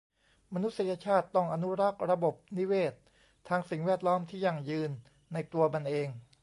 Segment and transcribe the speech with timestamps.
[0.53, 3.01] มนุษยชาติต้องอนุรักษ์ระบบนิเวศน์
[3.49, 4.91] ทางสิ่งแวดล้อมที่ยั่งยืน
[5.33, 6.07] ในตัวมันเอง